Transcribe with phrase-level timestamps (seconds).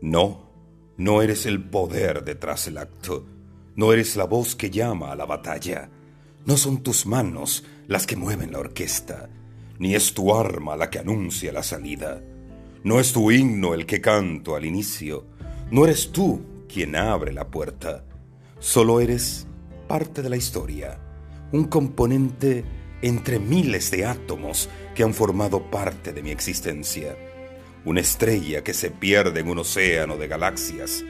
[0.00, 0.50] No,
[0.96, 3.26] no eres el poder detrás del acto.
[3.74, 5.90] No eres la voz que llama a la batalla.
[6.44, 9.28] No son tus manos las que mueven la orquesta,
[9.78, 12.22] ni es tu arma la que anuncia la salida.
[12.84, 15.26] No es tu himno el que canto al inicio.
[15.70, 18.04] No eres tú quien abre la puerta.
[18.58, 19.46] Solo eres
[19.88, 20.98] parte de la historia,
[21.52, 22.64] un componente
[23.02, 27.16] entre miles de átomos que han formado parte de mi existencia
[27.86, 31.04] una estrella que se pierde en un océano de galaxias.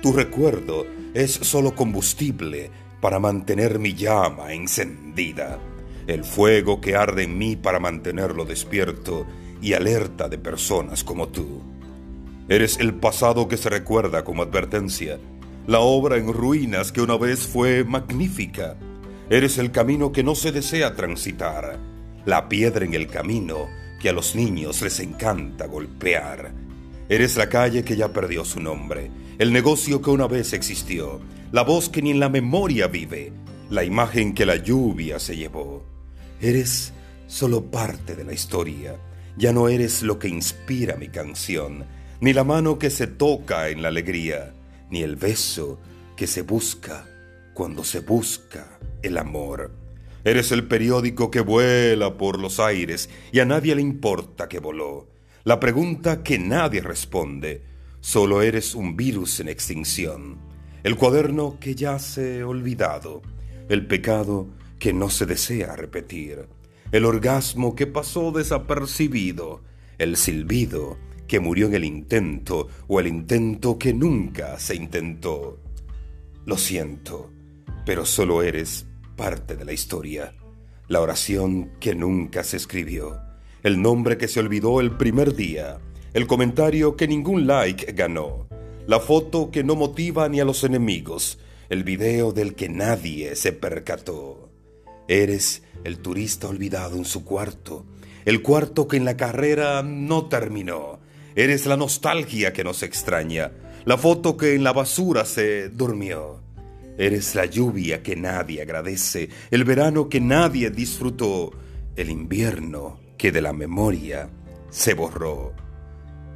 [0.00, 5.58] Tu recuerdo es solo combustible para mantener mi llama encendida,
[6.06, 9.26] el fuego que arde en mí para mantenerlo despierto
[9.60, 11.62] y alerta de personas como tú.
[12.48, 15.18] Eres el pasado que se recuerda como advertencia,
[15.66, 18.76] la obra en ruinas que una vez fue magnífica.
[19.30, 21.80] Eres el camino que no se desea transitar,
[22.24, 23.68] la piedra en el camino
[24.00, 26.52] que a los niños les encanta golpear.
[27.08, 31.20] Eres la calle que ya perdió su nombre, el negocio que una vez existió,
[31.52, 33.32] la voz que ni en la memoria vive,
[33.68, 35.84] la imagen que la lluvia se llevó.
[36.40, 36.92] Eres
[37.26, 38.96] solo parte de la historia,
[39.36, 41.84] ya no eres lo que inspira mi canción,
[42.20, 44.54] ni la mano que se toca en la alegría,
[44.90, 45.78] ni el beso
[46.16, 47.06] que se busca
[47.54, 49.79] cuando se busca el amor.
[50.24, 55.08] Eres el periódico que vuela por los aires y a nadie le importa que voló.
[55.44, 57.62] La pregunta que nadie responde.
[58.00, 60.38] Solo eres un virus en extinción.
[60.82, 63.22] El cuaderno que ya se olvidado.
[63.68, 64.48] El pecado
[64.78, 66.46] que no se desea repetir.
[66.92, 69.62] El orgasmo que pasó desapercibido.
[69.96, 75.58] El silbido que murió en el intento o el intento que nunca se intentó.
[76.44, 77.30] Lo siento,
[77.86, 78.86] pero solo eres
[79.20, 80.32] parte de la historia,
[80.88, 83.20] la oración que nunca se escribió,
[83.62, 85.78] el nombre que se olvidó el primer día,
[86.14, 88.48] el comentario que ningún like ganó,
[88.86, 91.38] la foto que no motiva ni a los enemigos,
[91.68, 94.48] el video del que nadie se percató.
[95.06, 97.84] Eres el turista olvidado en su cuarto,
[98.24, 100.98] el cuarto que en la carrera no terminó.
[101.36, 103.52] Eres la nostalgia que nos extraña,
[103.84, 106.40] la foto que en la basura se durmió.
[107.00, 111.50] Eres la lluvia que nadie agradece, el verano que nadie disfrutó,
[111.96, 114.28] el invierno que de la memoria
[114.68, 115.54] se borró.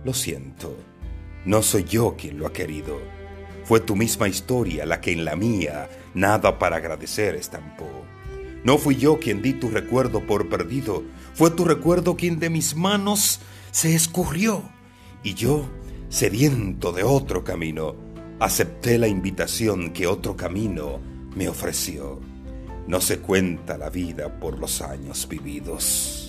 [0.06, 0.74] Lo siento,
[1.44, 2.98] no soy yo quien lo ha querido.
[3.64, 7.90] Fue tu misma historia la que en la mía nada para agradecer estampó.
[8.64, 11.02] No fui yo quien di tu recuerdo por perdido,
[11.34, 14.62] fue tu recuerdo quien de mis manos se escurrió.
[15.22, 15.68] Y yo,
[16.08, 21.00] sediento de otro camino, acepté la invitación que otro camino
[21.34, 22.20] me ofreció.
[22.86, 26.23] No se cuenta la vida por los años vividos.